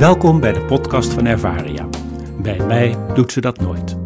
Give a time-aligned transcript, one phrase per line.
[0.00, 1.88] Welkom bij de podcast van Ervaria.
[2.42, 3.96] Bij mij doet ze dat nooit.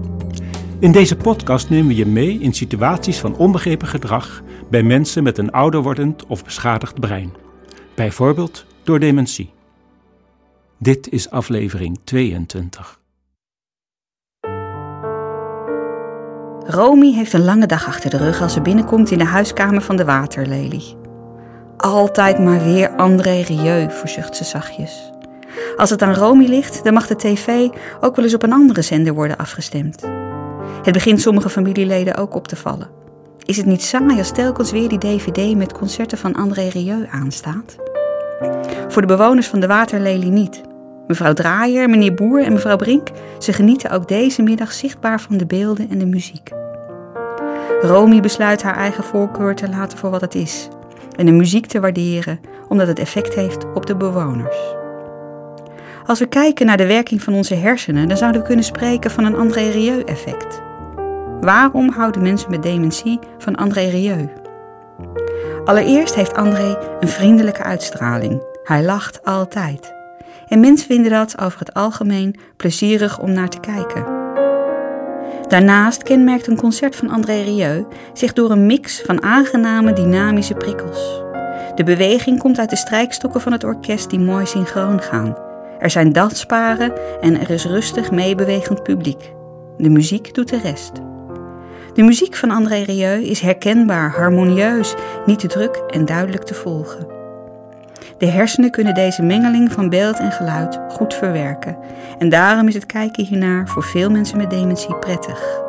[0.78, 5.38] In deze podcast nemen we je mee in situaties van onbegrepen gedrag bij mensen met
[5.38, 7.32] een ouder wordend of beschadigd brein.
[7.94, 9.52] Bijvoorbeeld door dementie.
[10.78, 13.00] Dit is aflevering 22.
[16.66, 19.96] Romy heeft een lange dag achter de rug als ze binnenkomt in de huiskamer van
[19.96, 20.96] de waterlelie.
[21.76, 25.12] Altijd maar weer André Rieu, verzucht ze zachtjes.
[25.76, 27.68] Als het aan Romy ligt, dan mag de tv
[28.00, 30.02] ook wel eens op een andere zender worden afgestemd.
[30.82, 32.88] Het begint sommige familieleden ook op te vallen.
[33.44, 37.76] Is het niet saai als telkens weer die dvd met concerten van André Rieu aanstaat?
[38.88, 40.62] Voor de bewoners van de Waterlelie niet.
[41.06, 43.08] Mevrouw Draaier, meneer Boer en mevrouw Brink,
[43.38, 46.50] ze genieten ook deze middag zichtbaar van de beelden en de muziek.
[47.80, 50.68] Romy besluit haar eigen voorkeur te laten voor wat het is
[51.16, 54.74] en de muziek te waarderen omdat het effect heeft op de bewoners.
[56.06, 59.24] Als we kijken naar de werking van onze hersenen, dan zouden we kunnen spreken van
[59.24, 60.62] een André Rieu-effect.
[61.40, 64.28] Waarom houden mensen met dementie van André Rieu?
[65.64, 68.42] Allereerst heeft André een vriendelijke uitstraling.
[68.64, 69.94] Hij lacht altijd.
[70.48, 74.04] En mensen vinden dat over het algemeen plezierig om naar te kijken.
[75.48, 81.22] Daarnaast kenmerkt een concert van André Rieu zich door een mix van aangename dynamische prikkels.
[81.74, 85.52] De beweging komt uit de strijkstokken van het orkest die mooi synchroon gaan.
[85.78, 89.32] Er zijn dansparen en er is rustig meebewegend publiek.
[89.76, 90.92] De muziek doet de rest.
[91.94, 94.94] De muziek van André Rieu is herkenbaar, harmonieus,
[95.26, 97.06] niet te druk en duidelijk te volgen.
[98.18, 101.76] De hersenen kunnen deze mengeling van beeld en geluid goed verwerken
[102.18, 105.62] en daarom is het kijken hiernaar voor veel mensen met dementie prettig.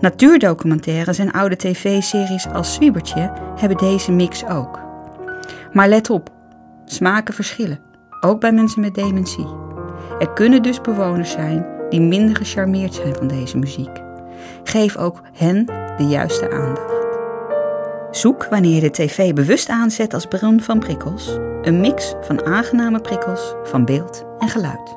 [0.00, 4.80] Natuurdocumentaires en oude tv-series als Zwiebertje hebben deze mix ook.
[5.72, 6.30] Maar let op,
[6.84, 7.78] smaken verschillen,
[8.24, 9.46] ook bij mensen met dementie.
[10.18, 14.02] Er kunnen dus bewoners zijn die minder gecharmeerd zijn van deze muziek.
[14.64, 15.66] Geef ook hen
[15.96, 16.92] de juiste aandacht.
[18.10, 23.00] Zoek wanneer je de tv bewust aanzet als bron van prikkels, een mix van aangename
[23.00, 24.96] prikkels van beeld en geluid.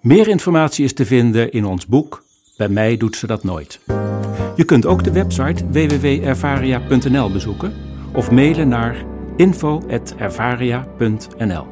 [0.00, 2.24] Meer informatie is te vinden in ons boek
[2.56, 3.80] Bij mij doet ze dat nooit.
[4.56, 7.72] Je kunt ook de website www.ervaria.nl bezoeken
[8.12, 9.04] of mailen naar
[9.36, 11.66] info.ervaria.nl.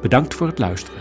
[0.00, 1.00] Bedankt voor het luisteren.